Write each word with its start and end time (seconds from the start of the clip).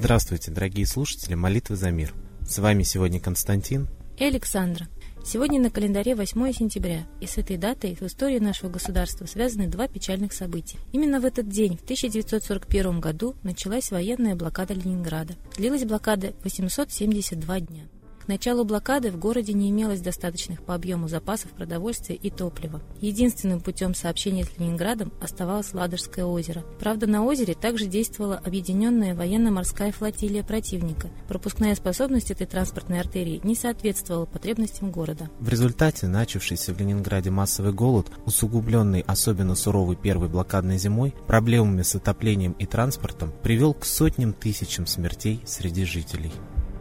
Здравствуйте, 0.00 0.52
дорогие 0.52 0.86
слушатели 0.86 1.34
«Молитвы 1.34 1.74
за 1.74 1.90
мир». 1.90 2.14
С 2.48 2.60
вами 2.60 2.84
сегодня 2.84 3.18
Константин 3.18 3.88
и 4.16 4.22
Александра. 4.22 4.86
Сегодня 5.24 5.60
на 5.60 5.70
календаре 5.70 6.14
8 6.14 6.52
сентября, 6.52 7.04
и 7.20 7.26
с 7.26 7.36
этой 7.36 7.56
датой 7.56 7.96
в 7.96 8.02
истории 8.02 8.38
нашего 8.38 8.70
государства 8.70 9.26
связаны 9.26 9.66
два 9.66 9.88
печальных 9.88 10.32
события. 10.34 10.78
Именно 10.92 11.18
в 11.18 11.24
этот 11.24 11.48
день, 11.48 11.76
в 11.76 11.82
1941 11.82 13.00
году, 13.00 13.34
началась 13.42 13.90
военная 13.90 14.36
блокада 14.36 14.72
Ленинграда. 14.72 15.34
Длилась 15.56 15.82
блокада 15.82 16.32
872 16.44 17.58
дня 17.58 17.88
началу 18.28 18.64
блокады 18.64 19.10
в 19.10 19.18
городе 19.18 19.52
не 19.52 19.70
имелось 19.70 20.00
достаточных 20.00 20.62
по 20.62 20.74
объему 20.74 21.08
запасов 21.08 21.50
продовольствия 21.50 22.16
и 22.16 22.30
топлива. 22.30 22.80
Единственным 23.00 23.60
путем 23.60 23.94
сообщения 23.94 24.44
с 24.44 24.58
Ленинградом 24.58 25.12
оставалось 25.20 25.74
Ладожское 25.74 26.24
озеро. 26.24 26.64
Правда, 26.78 27.06
на 27.06 27.24
озере 27.24 27.54
также 27.54 27.86
действовала 27.86 28.36
объединенная 28.36 29.14
военно-морская 29.14 29.92
флотилия 29.92 30.42
противника. 30.44 31.08
Пропускная 31.26 31.74
способность 31.74 32.30
этой 32.30 32.46
транспортной 32.46 33.00
артерии 33.00 33.40
не 33.42 33.54
соответствовала 33.54 34.26
потребностям 34.26 34.90
города. 34.90 35.30
В 35.40 35.48
результате 35.48 36.06
начавшийся 36.06 36.72
в 36.72 36.78
Ленинграде 36.78 37.30
массовый 37.30 37.72
голод, 37.72 38.06
усугубленный 38.26 39.00
особенно 39.00 39.54
суровой 39.54 39.96
первой 39.96 40.28
блокадной 40.28 40.78
зимой, 40.78 41.14
проблемами 41.26 41.82
с 41.82 41.94
отоплением 41.94 42.52
и 42.52 42.66
транспортом, 42.66 43.32
привел 43.42 43.74
к 43.74 43.84
сотням 43.84 44.32
тысячам 44.32 44.86
смертей 44.86 45.40
среди 45.46 45.84
жителей. 45.84 46.32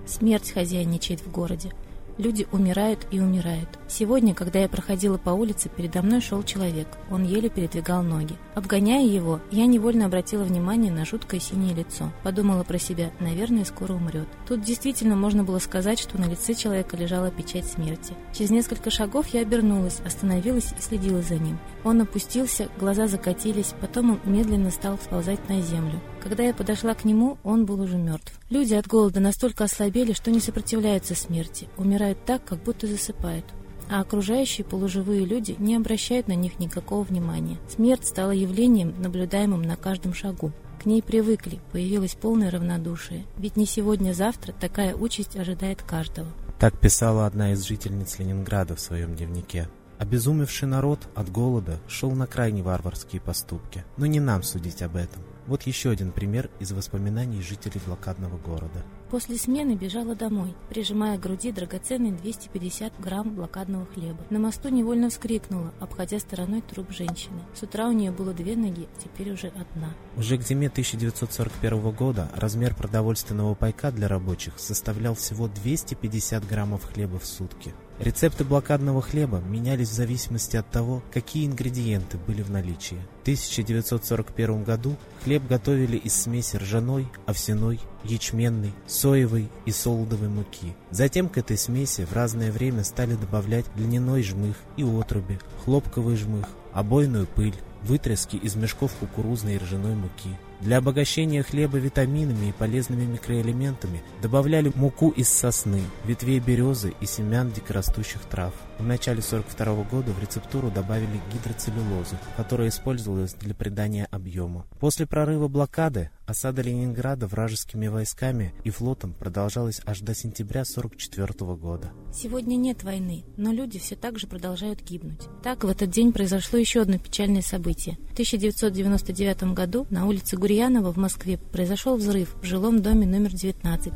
Смерть 0.08 0.52
хозяйничает 0.52 1.20
в 1.20 1.30
городе. 1.30 1.72
Люди 2.18 2.48
умирают 2.52 3.06
и 3.12 3.20
умирают. 3.20 3.70
Сегодня, 3.88 4.34
когда 4.34 4.60
я 4.60 4.68
проходила 4.68 5.20
по 5.20 5.30
улице, 5.30 5.70
передо 5.70 6.02
мной 6.02 6.20
шел 6.20 6.42
человек. 6.42 6.88
Он 7.12 7.24
еле 7.24 7.48
передвигал 7.48 8.02
ноги. 8.02 8.36
Обгоняя 8.56 9.06
его, 9.06 9.40
я 9.52 9.68
невольно 9.68 10.08
обратила 10.08 10.44
внимание 10.44 10.92
на 10.92 11.06
жуткое 11.06 11.40
синее 11.40 11.76
лицо. 11.76 12.12
Подумала 12.24 12.64
про 12.64 12.80
себя, 12.80 13.12
наверное, 13.20 13.66
скоро 13.66 13.94
умрет. 13.94 14.28
Тут 14.48 14.64
действительно 14.64 15.16
можно 15.16 15.44
было 15.44 15.60
сказать, 15.60 16.00
что 16.00 16.20
на 16.20 16.26
лице 16.26 16.56
человека 16.56 16.98
лежала 16.98 17.30
печать 17.30 17.68
смерти. 17.68 18.16
Через 18.34 18.50
несколько 18.50 18.90
шагов 18.90 19.28
я 19.28 19.42
обернулась, 19.42 20.00
остановилась 20.04 20.74
и 20.76 20.82
следила 20.82 21.22
за 21.22 21.36
ним. 21.36 21.60
Он 21.84 22.02
опустился, 22.02 22.70
глаза 22.80 23.08
закатились, 23.08 23.76
потом 23.80 24.12
он 24.12 24.20
медленно 24.34 24.72
стал 24.72 24.98
сползать 24.98 25.48
на 25.50 25.62
землю. 25.62 26.02
Когда 26.28 26.44
я 26.44 26.54
подошла 26.54 26.94
к 26.94 27.06
нему, 27.06 27.38
он 27.46 27.66
был 27.66 27.80
уже 27.80 27.96
мертв. 27.96 28.38
Люди 28.50 28.74
от 28.74 28.86
голода 28.86 29.22
настолько 29.22 29.64
ослабели, 29.64 30.12
что 30.12 30.30
не 30.30 30.42
сопротивляются 30.42 31.16
смерти, 31.16 31.70
умирают 31.78 32.18
так, 32.26 32.44
как 32.44 32.62
будто 32.62 32.86
засыпают 32.86 33.46
а 33.90 34.02
окружающие 34.02 34.66
полуживые 34.66 35.24
люди 35.24 35.56
не 35.60 35.78
обращают 35.78 36.28
на 36.28 36.34
них 36.34 36.60
никакого 36.60 37.04
внимания. 37.04 37.58
Смерть 37.74 38.06
стала 38.06 38.32
явлением, 38.32 38.94
наблюдаемым 39.02 39.62
на 39.62 39.78
каждом 39.78 40.14
шагу. 40.14 40.52
К 40.84 40.86
ней 40.86 41.02
привыкли, 41.02 41.62
появилось 41.72 42.16
полное 42.16 42.52
равнодушие. 42.52 43.24
Ведь 43.38 43.56
не 43.56 43.66
сегодня-завтра 43.66 44.52
такая 44.52 44.94
участь 44.94 45.38
ожидает 45.38 45.84
каждого. 45.84 46.28
Так 46.60 46.78
писала 46.78 47.26
одна 47.26 47.54
из 47.54 47.64
жительниц 47.64 48.20
Ленинграда 48.20 48.76
в 48.76 48.82
своем 48.82 49.16
дневнике. 49.16 49.70
Обезумевший 50.00 50.68
народ 50.68 51.08
от 51.16 51.32
голода 51.32 51.80
шел 51.88 52.12
на 52.12 52.28
крайне 52.28 52.62
варварские 52.62 53.22
поступки. 53.22 53.86
Но 53.96 54.06
не 54.06 54.20
нам 54.20 54.44
судить 54.44 54.82
об 54.82 54.98
этом. 54.98 55.24
Вот 55.48 55.64
еще 55.64 55.92
один 55.92 56.12
пример 56.12 56.50
из 56.60 56.74
воспоминаний 56.74 57.42
жителей 57.42 57.80
блокадного 57.86 58.38
города. 58.38 58.84
После 59.10 59.38
смены 59.38 59.76
бежала 59.76 60.14
домой, 60.14 60.54
прижимая 60.70 61.18
к 61.18 61.22
груди 61.22 61.54
драгоценный 61.54 62.12
250 62.12 63.00
грамм 63.00 63.34
блокадного 63.34 63.86
хлеба. 63.86 64.20
На 64.30 64.40
мосту 64.40 64.68
невольно 64.68 65.10
вскрикнула, 65.10 65.74
обходя 65.80 66.20
стороной 66.20 66.62
труп 66.62 66.92
женщины. 66.92 67.42
С 67.56 67.64
утра 67.64 67.88
у 67.88 67.94
нее 67.94 68.12
было 68.12 68.34
две 68.34 68.58
ноги, 68.58 68.90
теперь 69.02 69.32
уже 69.32 69.48
одна. 69.48 69.94
Уже 70.18 70.38
к 70.38 70.42
зиме 70.42 70.68
1941 70.68 71.92
года 71.92 72.30
размер 72.36 72.76
продовольственного 72.76 73.56
пайка 73.56 73.92
для 73.92 74.10
рабочих 74.10 74.60
составлял 74.60 75.16
всего 75.16 75.48
250 75.48 76.46
граммов 76.46 76.84
хлеба 76.84 77.20
в 77.20 77.26
сутки. 77.26 77.74
Рецепты 78.00 78.44
блокадного 78.44 79.02
хлеба 79.02 79.40
менялись 79.40 79.90
в 79.90 79.94
зависимости 79.94 80.56
от 80.56 80.70
того, 80.70 81.02
какие 81.12 81.48
ингредиенты 81.48 82.18
были 82.18 82.44
в 82.44 82.52
наличии. 82.52 82.98
В 83.20 83.22
1941 83.24 84.64
году 84.64 84.96
хлеб 85.24 85.48
готовили 85.48 85.98
из 85.98 86.14
смеси 86.14 86.58
ржаной, 86.58 87.08
овсяной, 87.26 87.80
ячменной, 88.04 88.74
соевой 88.86 89.50
и 89.66 89.72
солодовой 89.72 90.30
муки. 90.30 90.76
Затем 90.92 91.28
к 91.28 91.40
этой 91.40 91.58
смеси 91.58 92.06
в 92.06 92.14
разное 92.14 92.52
время 92.52 92.84
стали 92.84 93.16
добавлять 93.16 93.66
льняной 93.76 94.22
жмых 94.22 94.58
и 94.78 94.84
отруби, 94.84 95.40
хлопковый 95.66 96.18
жмых, 96.18 96.48
обойную 96.74 97.26
пыль, 97.26 97.56
вытряски 97.82 98.36
из 98.36 98.56
мешков 98.56 98.94
кукурузной 99.00 99.56
и 99.56 99.58
ржаной 99.58 99.96
муки. 99.96 100.38
Для 100.60 100.78
обогащения 100.78 101.44
хлеба 101.44 101.78
витаминами 101.78 102.48
и 102.48 102.52
полезными 102.52 103.06
микроэлементами 103.06 104.02
добавляли 104.24 104.72
муку 104.74 105.10
из 105.12 105.30
сосны, 105.30 105.82
ветвей 106.04 106.40
березы 106.40 106.94
и 107.00 107.06
семян 107.06 107.52
дикорастущих 107.52 108.22
трав. 108.22 108.54
В 108.80 108.84
начале 108.84 109.20
1942 109.20 109.84
года 109.84 110.12
в 110.12 110.22
рецептуру 110.22 110.72
добавили 110.72 111.22
гидроцеллюлозу, 111.34 112.16
которая 112.36 112.70
использовалась 112.70 113.34
для 113.34 113.54
придания 113.54 114.08
объема. 114.12 114.66
После 114.80 115.06
прорыва 115.06 115.48
блокады 115.48 116.10
осада 116.28 116.62
Ленинграда 116.62 117.26
вражескими 117.26 117.88
войсками 117.88 118.54
и 118.64 118.70
флотом 118.70 119.14
продолжалась 119.14 119.82
аж 119.86 120.02
до 120.02 120.14
сентября 120.14 120.62
1944 120.62 121.56
года. 121.56 121.92
Сегодня 122.14 122.56
нет 122.56 122.84
войны, 122.84 123.24
но 123.38 123.52
люди 123.52 123.80
все 123.80 123.96
так 123.96 124.20
же 124.20 124.28
продолжают 124.28 124.84
гибнуть. 124.84 125.22
Так 125.42 125.64
в 125.64 125.70
этот 125.70 125.90
день 125.90 126.12
произошло 126.12 126.60
еще 126.60 126.82
одно 126.82 127.00
печальное 127.00 127.42
событие. 127.42 127.98
В 128.10 128.14
1999 128.14 129.54
году 129.54 129.88
на 129.90 130.06
улице 130.06 130.38
Гурьянова 130.48 130.94
в 130.94 130.98
Москве 130.98 131.38
произошел 131.38 131.98
взрыв 131.98 132.34
в 132.42 132.46
жилом 132.46 132.82
доме 132.82 133.06
номер 133.06 133.34
19. 133.34 133.92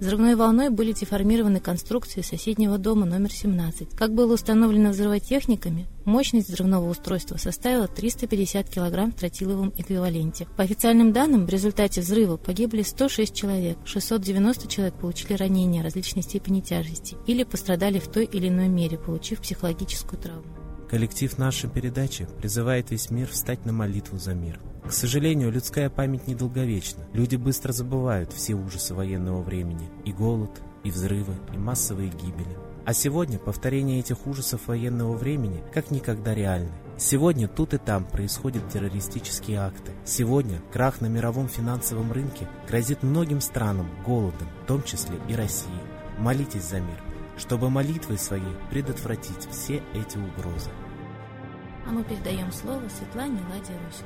Взрывной 0.00 0.34
волной 0.34 0.70
были 0.70 0.92
деформированы 0.92 1.60
конструкции 1.60 2.22
соседнего 2.22 2.78
дома 2.78 3.04
номер 3.04 3.30
17. 3.30 3.90
Как 3.90 4.14
было 4.14 4.32
установлено 4.32 4.90
взрывотехниками, 4.90 5.86
мощность 6.06 6.48
взрывного 6.48 6.88
устройства 6.88 7.36
составила 7.36 7.86
350 7.86 8.70
кг 8.70 9.12
в 9.12 9.12
тротиловом 9.12 9.74
эквиваленте. 9.76 10.48
По 10.56 10.62
официальным 10.62 11.12
данным, 11.12 11.44
в 11.44 11.50
результате 11.50 12.00
взрыва 12.00 12.38
погибли 12.38 12.80
106 12.80 13.34
человек, 13.34 13.76
690 13.84 14.66
человек 14.68 14.94
получили 14.94 15.34
ранения 15.34 15.82
различной 15.82 16.22
степени 16.22 16.62
тяжести 16.62 17.18
или 17.26 17.44
пострадали 17.44 17.98
в 17.98 18.08
той 18.08 18.24
или 18.24 18.48
иной 18.48 18.68
мере, 18.68 18.96
получив 18.96 19.42
психологическую 19.42 20.18
травму. 20.18 20.63
Коллектив 20.88 21.36
нашей 21.38 21.70
передачи 21.70 22.26
призывает 22.38 22.90
весь 22.90 23.10
мир 23.10 23.28
встать 23.28 23.64
на 23.64 23.72
молитву 23.72 24.18
за 24.18 24.34
мир. 24.34 24.60
К 24.86 24.92
сожалению, 24.92 25.50
людская 25.50 25.88
память 25.88 26.26
недолговечна. 26.26 27.04
Люди 27.12 27.36
быстро 27.36 27.72
забывают 27.72 28.32
все 28.32 28.54
ужасы 28.54 28.94
военного 28.94 29.42
времени. 29.42 29.88
И 30.04 30.12
голод, 30.12 30.50
и 30.82 30.90
взрывы, 30.90 31.34
и 31.54 31.56
массовые 31.56 32.10
гибели. 32.10 32.56
А 32.84 32.92
сегодня 32.92 33.38
повторение 33.38 34.00
этих 34.00 34.26
ужасов 34.26 34.68
военного 34.68 35.16
времени 35.16 35.62
как 35.72 35.90
никогда 35.90 36.34
реальны. 36.34 36.70
Сегодня 36.98 37.48
тут 37.48 37.72
и 37.72 37.78
там 37.78 38.04
происходят 38.04 38.68
террористические 38.68 39.58
акты. 39.58 39.92
Сегодня 40.04 40.60
крах 40.72 41.00
на 41.00 41.06
мировом 41.06 41.48
финансовом 41.48 42.12
рынке 42.12 42.46
грозит 42.68 43.02
многим 43.02 43.40
странам 43.40 43.88
голодом, 44.06 44.48
в 44.62 44.66
том 44.66 44.82
числе 44.82 45.16
и 45.28 45.34
России. 45.34 45.70
Молитесь 46.18 46.68
за 46.68 46.80
мир, 46.80 47.02
чтобы 47.36 47.70
молитвой 47.70 48.18
своей 48.18 48.56
предотвратить 48.70 49.48
все 49.50 49.82
эти 49.94 50.18
угрозы. 50.18 50.70
А 51.86 51.90
мы 51.90 52.02
передаем 52.04 52.50
слово 52.52 52.88
Светлане 52.88 53.40
Ладе 53.50 53.72
Русь. 53.84 54.02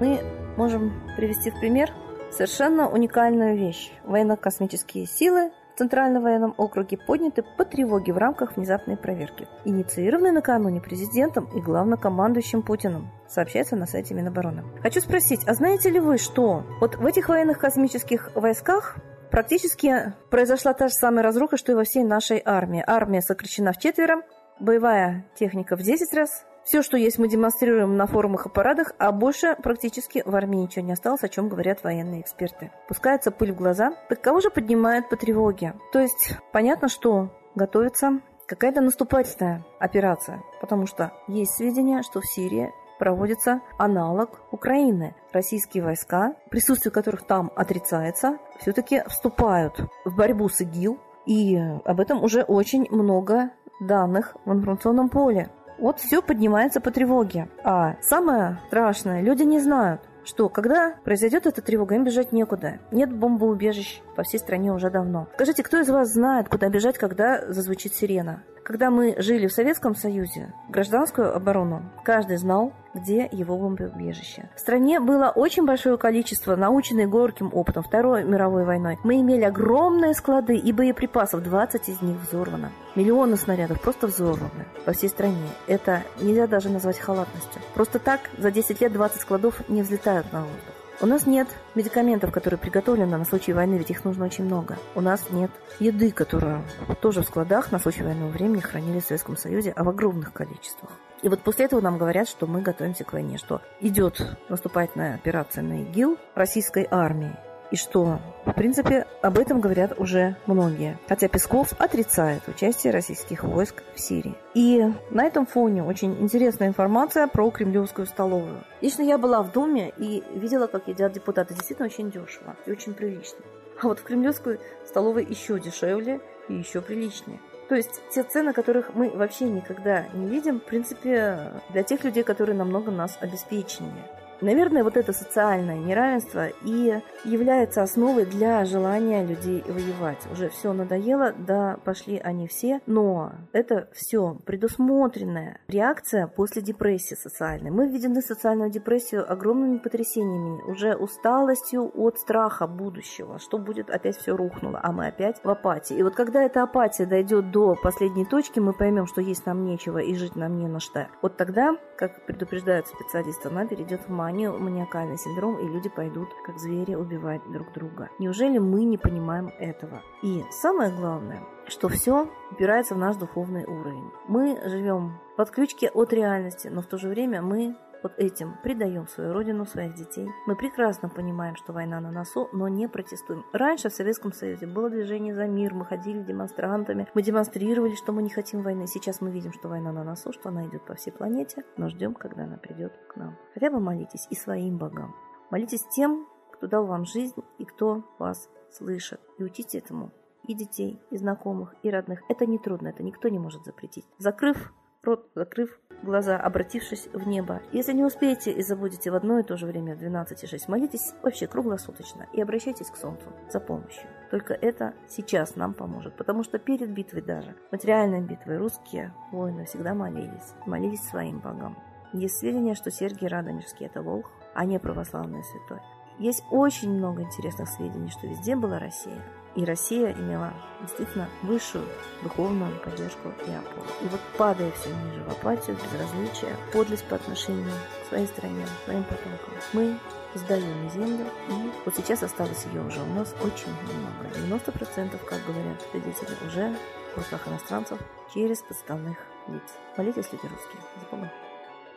Мы 0.00 0.22
можем 0.56 0.92
привести 1.16 1.50
в 1.50 1.58
пример 1.58 1.92
совершенно 2.30 2.88
уникальную 2.88 3.56
вещь. 3.56 3.92
Военно-космические 4.04 5.06
силы 5.06 5.50
в 5.74 5.78
Центральном 5.78 6.24
военном 6.24 6.54
округе 6.56 6.98
подняты 6.98 7.44
по 7.56 7.64
тревоге 7.64 8.12
в 8.12 8.18
рамках 8.18 8.56
внезапной 8.56 8.96
проверки, 8.96 9.46
инициированной 9.64 10.32
накануне 10.32 10.80
президентом 10.80 11.48
и 11.54 11.60
главнокомандующим 11.60 12.62
Путиным, 12.62 13.10
сообщается 13.28 13.76
на 13.76 13.86
сайте 13.86 14.14
Минобороны. 14.14 14.64
Хочу 14.82 15.00
спросить, 15.00 15.46
а 15.46 15.54
знаете 15.54 15.90
ли 15.90 16.00
вы, 16.00 16.18
что 16.18 16.64
вот 16.80 16.96
в 16.96 17.06
этих 17.06 17.28
военных 17.28 17.58
космических 17.58 18.32
войсках 18.34 18.96
практически 19.30 20.14
произошла 20.30 20.72
та 20.72 20.88
же 20.88 20.94
самая 20.94 21.22
разруха, 21.22 21.56
что 21.56 21.72
и 21.72 21.74
во 21.74 21.84
всей 21.84 22.02
нашей 22.02 22.42
армии. 22.44 22.82
Армия 22.84 23.22
сокращена 23.22 23.72
в 23.72 23.78
четверо, 23.78 24.22
боевая 24.58 25.26
техника 25.36 25.76
в 25.76 25.82
10 25.82 26.12
раз, 26.14 26.44
все, 26.68 26.82
что 26.82 26.98
есть, 26.98 27.18
мы 27.18 27.28
демонстрируем 27.28 27.96
на 27.96 28.06
форумах 28.06 28.44
и 28.44 28.50
парадах, 28.50 28.92
а 28.98 29.10
больше 29.10 29.56
практически 29.62 30.22
в 30.26 30.36
армии 30.36 30.58
ничего 30.58 30.84
не 30.84 30.92
осталось, 30.92 31.24
о 31.24 31.28
чем 31.30 31.48
говорят 31.48 31.82
военные 31.82 32.20
эксперты. 32.20 32.70
Пускается 32.86 33.30
пыль 33.30 33.52
в 33.52 33.56
глаза. 33.56 33.94
Так 34.10 34.20
кого 34.20 34.40
же 34.40 34.50
поднимает 34.50 35.08
по 35.08 35.16
тревоге? 35.16 35.72
То 35.94 35.98
есть 35.98 36.36
понятно, 36.52 36.90
что 36.90 37.30
готовится 37.54 38.20
какая-то 38.44 38.82
наступательная 38.82 39.64
операция, 39.80 40.42
потому 40.60 40.86
что 40.86 41.12
есть 41.26 41.54
сведения, 41.56 42.02
что 42.02 42.20
в 42.20 42.26
Сирии 42.26 42.70
проводится 42.98 43.62
аналог 43.78 44.42
Украины. 44.52 45.14
Российские 45.32 45.84
войска, 45.84 46.34
присутствие 46.50 46.92
которых 46.92 47.26
там 47.26 47.50
отрицается, 47.56 48.36
все-таки 48.60 49.02
вступают 49.06 49.80
в 50.04 50.14
борьбу 50.14 50.50
с 50.50 50.60
ИГИЛ, 50.60 50.98
и 51.24 51.56
об 51.86 51.98
этом 51.98 52.22
уже 52.22 52.42
очень 52.42 52.86
много 52.90 53.52
данных 53.80 54.36
в 54.44 54.52
информационном 54.52 55.08
поле. 55.08 55.50
Вот 55.78 56.00
все 56.00 56.22
поднимается 56.22 56.80
по 56.80 56.90
тревоге. 56.90 57.48
А 57.64 57.96
самое 58.02 58.58
страшное, 58.66 59.22
люди 59.22 59.44
не 59.44 59.60
знают, 59.60 60.00
что 60.24 60.48
когда 60.48 60.94
произойдет 61.04 61.46
эта 61.46 61.62
тревога, 61.62 61.94
им 61.94 62.04
бежать 62.04 62.32
некуда. 62.32 62.78
Нет 62.90 63.12
бомбоубежищ 63.12 64.02
по 64.16 64.22
всей 64.22 64.38
стране 64.38 64.72
уже 64.72 64.90
давно. 64.90 65.28
Скажите, 65.34 65.62
кто 65.62 65.78
из 65.78 65.88
вас 65.88 66.12
знает, 66.12 66.48
куда 66.48 66.68
бежать, 66.68 66.98
когда 66.98 67.50
зазвучит 67.50 67.94
сирена? 67.94 68.42
Когда 68.68 68.90
мы 68.90 69.14
жили 69.16 69.46
в 69.46 69.52
Советском 69.54 69.94
Союзе, 69.94 70.52
гражданскую 70.68 71.34
оборону, 71.34 71.90
каждый 72.04 72.36
знал, 72.36 72.74
где 72.92 73.26
его 73.32 73.56
бомбоубежище. 73.56 74.50
В 74.54 74.60
стране 74.60 75.00
было 75.00 75.32
очень 75.34 75.64
большое 75.64 75.96
количество, 75.96 76.54
наученной 76.54 77.06
горьким 77.06 77.48
опытом 77.54 77.82
Второй 77.82 78.24
мировой 78.24 78.66
войной. 78.66 78.98
Мы 79.04 79.22
имели 79.22 79.44
огромные 79.44 80.12
склады 80.12 80.54
и 80.54 80.70
боеприпасов, 80.72 81.42
20 81.42 81.88
из 81.88 82.02
них 82.02 82.18
взорвано. 82.18 82.70
Миллионы 82.94 83.38
снарядов 83.38 83.80
просто 83.80 84.06
взорваны 84.06 84.66
по 84.84 84.92
всей 84.92 85.08
стране. 85.08 85.48
Это 85.66 86.02
нельзя 86.20 86.46
даже 86.46 86.68
назвать 86.68 86.98
халатностью. 86.98 87.62
Просто 87.72 87.98
так 87.98 88.20
за 88.36 88.50
10 88.50 88.82
лет 88.82 88.92
20 88.92 89.18
складов 89.22 89.66
не 89.70 89.80
взлетают 89.80 90.30
на 90.30 90.40
воздух. 90.40 90.77
У 91.00 91.06
нас 91.06 91.26
нет 91.26 91.46
медикаментов, 91.76 92.32
которые 92.32 92.58
приготовлены 92.58 93.16
на 93.16 93.24
случай 93.24 93.52
войны, 93.52 93.76
ведь 93.76 93.90
их 93.90 94.04
нужно 94.04 94.24
очень 94.24 94.44
много. 94.44 94.78
У 94.96 95.00
нас 95.00 95.30
нет 95.30 95.50
еды, 95.78 96.10
которую 96.10 96.64
тоже 97.00 97.22
в 97.22 97.26
складах 97.26 97.70
на 97.70 97.78
случай 97.78 98.02
военного 98.02 98.30
времени 98.30 98.60
хранили 98.60 98.98
в 98.98 99.04
Советском 99.04 99.36
Союзе, 99.36 99.72
а 99.76 99.84
в 99.84 99.88
огромных 99.88 100.32
количествах. 100.32 100.90
И 101.22 101.28
вот 101.28 101.40
после 101.40 101.66
этого 101.66 101.80
нам 101.80 101.98
говорят, 101.98 102.28
что 102.28 102.48
мы 102.48 102.62
готовимся 102.62 103.04
к 103.04 103.12
войне, 103.12 103.38
что 103.38 103.60
идет 103.80 104.20
наступательная 104.48 105.14
операция 105.14 105.62
на 105.62 105.82
ИГИЛ 105.82 106.18
российской 106.34 106.88
армии 106.90 107.36
и 107.70 107.76
что, 107.76 108.20
в 108.46 108.52
принципе, 108.52 109.06
об 109.22 109.38
этом 109.38 109.60
говорят 109.60 109.98
уже 109.98 110.36
многие. 110.46 110.98
Хотя 111.08 111.28
Песков 111.28 111.72
отрицает 111.78 112.46
участие 112.48 112.92
российских 112.92 113.44
войск 113.44 113.82
в 113.94 114.00
Сирии. 114.00 114.34
И 114.54 114.84
на 115.10 115.24
этом 115.24 115.46
фоне 115.46 115.82
очень 115.84 116.20
интересная 116.20 116.68
информация 116.68 117.26
про 117.26 117.50
кремлевскую 117.50 118.06
столовую. 118.06 118.64
Лично 118.80 119.02
я 119.02 119.18
была 119.18 119.42
в 119.42 119.52
Думе 119.52 119.92
и 119.98 120.22
видела, 120.34 120.66
как 120.66 120.88
едят 120.88 121.12
депутаты. 121.12 121.54
Действительно 121.54 121.86
очень 121.86 122.10
дешево 122.10 122.56
и 122.66 122.70
очень 122.70 122.94
прилично. 122.94 123.38
А 123.80 123.86
вот 123.86 124.00
в 124.00 124.02
кремлевской 124.02 124.58
столовой 124.86 125.24
еще 125.24 125.60
дешевле 125.60 126.20
и 126.48 126.54
еще 126.54 126.80
приличнее. 126.80 127.38
То 127.68 127.74
есть 127.74 128.00
те 128.10 128.22
цены, 128.22 128.54
которых 128.54 128.94
мы 128.94 129.10
вообще 129.10 129.44
никогда 129.44 130.06
не 130.14 130.26
видим, 130.26 130.58
в 130.58 130.64
принципе, 130.64 131.52
для 131.70 131.82
тех 131.82 132.02
людей, 132.02 132.24
которые 132.24 132.56
намного 132.56 132.90
нас 132.90 133.18
обеспеченнее. 133.20 134.04
Наверное, 134.40 134.84
вот 134.84 134.96
это 134.96 135.12
социальное 135.12 135.76
неравенство 135.76 136.46
и 136.64 137.00
является 137.24 137.82
основой 137.82 138.24
для 138.24 138.64
желания 138.64 139.24
людей 139.24 139.64
воевать. 139.66 140.28
Уже 140.30 140.48
все 140.48 140.72
надоело, 140.72 141.34
да, 141.36 141.78
пошли 141.84 142.18
они 142.18 142.46
все, 142.46 142.80
но 142.86 143.32
это 143.52 143.88
все 143.92 144.36
предусмотренная 144.46 145.60
реакция 145.66 146.28
после 146.28 146.62
депрессии 146.62 147.16
социальной. 147.16 147.72
Мы 147.72 147.88
введены 147.88 148.22
в 148.22 148.24
социальную 148.24 148.70
депрессию 148.70 149.30
огромными 149.30 149.78
потрясениями, 149.78 150.62
уже 150.70 150.94
усталостью 150.94 151.90
от 151.96 152.18
страха 152.18 152.68
будущего, 152.68 153.40
что 153.40 153.58
будет 153.58 153.90
опять 153.90 154.18
все 154.18 154.36
рухнуло, 154.36 154.78
а 154.80 154.92
мы 154.92 155.08
опять 155.08 155.40
в 155.42 155.50
апатии. 155.50 155.96
И 155.96 156.02
вот 156.04 156.14
когда 156.14 156.44
эта 156.44 156.62
апатия 156.62 157.06
дойдет 157.06 157.50
до 157.50 157.74
последней 157.74 158.24
точки, 158.24 158.60
мы 158.60 158.72
поймем, 158.72 159.06
что 159.06 159.20
есть 159.20 159.46
нам 159.46 159.64
нечего 159.64 159.98
и 159.98 160.14
жить 160.14 160.36
нам 160.36 160.58
не 160.58 160.68
на 160.68 160.78
что. 160.78 161.08
Вот 161.22 161.36
тогда, 161.36 161.76
как 161.96 162.24
предупреждают 162.24 162.86
специалисты, 162.86 163.48
она 163.48 163.66
перейдет 163.66 164.02
в 164.02 164.08
мать 164.08 164.27
маниакальный 164.32 165.18
синдром, 165.18 165.58
и 165.58 165.66
люди 165.66 165.88
пойдут, 165.88 166.28
как 166.44 166.58
звери, 166.58 166.94
убивать 166.94 167.42
друг 167.50 167.72
друга. 167.72 168.10
Неужели 168.18 168.58
мы 168.58 168.84
не 168.84 168.98
понимаем 168.98 169.50
этого? 169.58 170.02
И 170.22 170.44
самое 170.50 170.90
главное, 170.94 171.42
что 171.66 171.88
все 171.88 172.28
упирается 172.50 172.94
в 172.94 172.98
наш 172.98 173.16
духовный 173.16 173.64
уровень. 173.64 174.10
Мы 174.26 174.60
живем 174.64 175.18
в 175.36 175.40
отключке 175.40 175.90
от 175.90 176.12
реальности, 176.12 176.68
но 176.68 176.82
в 176.82 176.86
то 176.86 176.98
же 176.98 177.08
время 177.08 177.42
мы 177.42 177.76
вот 178.02 178.12
этим 178.16 178.56
предаем 178.62 179.06
свою 179.08 179.32
родину, 179.32 179.66
своих 179.66 179.94
детей. 179.94 180.28
Мы 180.46 180.56
прекрасно 180.56 181.08
понимаем, 181.08 181.56
что 181.56 181.72
война 181.72 182.00
на 182.00 182.10
носу, 182.10 182.48
но 182.52 182.68
не 182.68 182.88
протестуем. 182.88 183.44
Раньше 183.52 183.88
в 183.88 183.92
Советском 183.92 184.32
Союзе 184.32 184.66
было 184.66 184.90
движение 184.90 185.34
за 185.34 185.46
мир, 185.46 185.74
мы 185.74 185.84
ходили 185.84 186.22
демонстрантами, 186.22 187.08
мы 187.14 187.22
демонстрировали, 187.22 187.94
что 187.94 188.12
мы 188.12 188.22
не 188.22 188.30
хотим 188.30 188.62
войны. 188.62 188.86
Сейчас 188.86 189.20
мы 189.20 189.30
видим, 189.30 189.52
что 189.52 189.68
война 189.68 189.92
на 189.92 190.04
носу, 190.04 190.32
что 190.32 190.48
она 190.48 190.66
идет 190.66 190.84
по 190.84 190.94
всей 190.94 191.10
планете, 191.10 191.64
но 191.76 191.88
ждем, 191.88 192.14
когда 192.14 192.44
она 192.44 192.56
придет 192.56 192.92
к 193.08 193.16
нам. 193.16 193.36
Хотя 193.54 193.70
бы 193.70 193.80
молитесь 193.80 194.26
и 194.30 194.34
своим 194.34 194.78
богам. 194.78 195.14
Молитесь 195.50 195.84
тем, 195.90 196.26
кто 196.52 196.66
дал 196.66 196.86
вам 196.86 197.04
жизнь 197.04 197.42
и 197.58 197.64
кто 197.64 198.04
вас 198.18 198.48
слышит. 198.70 199.20
И 199.38 199.44
учите 199.44 199.78
этому 199.78 200.12
и 200.46 200.54
детей, 200.54 201.00
и 201.10 201.16
знакомых, 201.16 201.74
и 201.82 201.90
родных. 201.90 202.22
Это 202.28 202.46
не 202.46 202.58
трудно, 202.58 202.88
это 202.88 203.02
никто 203.02 203.28
не 203.28 203.38
может 203.38 203.64
запретить. 203.64 204.06
Закрыв 204.18 204.72
рот, 205.02 205.28
закрыв 205.34 205.78
глаза, 206.02 206.36
обратившись 206.36 207.08
в 207.12 207.26
небо. 207.26 207.60
Если 207.72 207.92
не 207.92 208.04
успеете 208.04 208.52
и 208.52 208.62
забудете 208.62 209.10
в 209.10 209.14
одно 209.14 209.38
и 209.38 209.42
то 209.42 209.56
же 209.56 209.66
время 209.66 209.94
в 209.94 210.02
12,6, 210.02 210.64
молитесь 210.68 211.14
вообще 211.22 211.46
круглосуточно 211.46 212.26
и 212.32 212.40
обращайтесь 212.40 212.90
к 212.90 212.96
Солнцу 212.96 213.26
за 213.50 213.60
помощью. 213.60 214.08
Только 214.30 214.54
это 214.54 214.94
сейчас 215.08 215.56
нам 215.56 215.74
поможет, 215.74 216.16
потому 216.16 216.44
что 216.44 216.58
перед 216.58 216.90
битвой 216.90 217.22
даже, 217.22 217.56
материальной 217.70 218.20
битвой, 218.20 218.58
русские 218.58 219.12
воины 219.32 219.64
всегда 219.64 219.94
молились, 219.94 220.54
молились 220.66 221.02
своим 221.02 221.38
богам. 221.38 221.76
Есть 222.12 222.38
сведения, 222.38 222.74
что 222.74 222.90
Сергий 222.90 223.28
Радонежский– 223.28 223.86
это 223.86 224.02
волх, 224.02 224.30
а 224.54 224.64
не 224.64 224.78
православный 224.78 225.44
святой. 225.44 225.80
Есть 226.18 226.42
очень 226.50 226.90
много 226.90 227.22
интересных 227.22 227.68
сведений, 227.68 228.10
что 228.10 228.26
везде 228.26 228.56
была 228.56 228.78
Россия, 228.78 229.22
и 229.58 229.64
Россия 229.64 230.12
имела 230.12 230.54
действительно 230.80 231.28
высшую 231.42 231.84
духовную 232.22 232.78
поддержку 232.78 233.32
и 233.44 233.50
опору. 233.50 233.88
И 234.02 234.06
вот 234.06 234.20
падая 234.36 234.70
все 234.70 234.88
ниже 234.88 235.20
в 235.24 235.32
апатию, 235.32 235.76
безразличие, 235.76 236.54
подлость 236.72 237.04
по 237.06 237.16
отношению 237.16 237.72
к 238.04 238.08
своей 238.08 238.28
стране, 238.28 238.64
своим 238.84 239.02
потомкам, 239.02 239.54
мы 239.72 239.98
сдаем 240.34 240.88
землю, 240.90 241.26
и 241.48 241.70
вот 241.84 241.96
сейчас 241.96 242.22
осталось 242.22 242.66
ее 242.66 242.82
уже 242.82 243.02
у 243.02 243.14
нас 243.14 243.34
очень 243.42 243.72
много. 243.82 244.62
90%, 244.62 245.18
как 245.24 245.44
говорят 245.44 245.82
свидетели, 245.90 246.36
уже 246.46 246.76
в 247.14 247.18
руках 247.18 247.48
иностранцев 247.48 247.98
через 248.32 248.62
подставных 248.62 249.18
лиц. 249.48 249.62
Молитесь, 249.96 250.30
люди 250.30 250.46
русские, 250.46 250.82
за 251.00 251.06
Богом. 251.10 251.30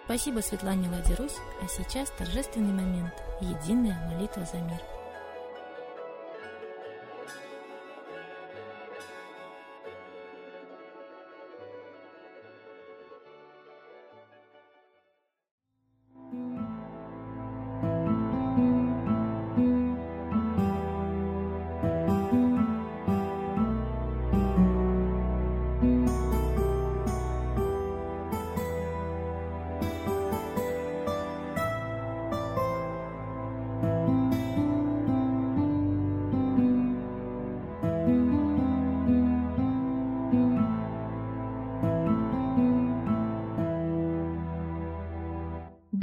Спасибо 0.06 0.39
Светлане 0.39 0.89
Ладерусь, 0.89 1.38
а 1.62 1.68
сейчас 1.68 2.10
торжественный 2.18 2.74
момент– 2.74 3.13
единая 3.39 4.00
молитва 4.10 4.48
за 4.51 4.58
мир. 4.58 4.82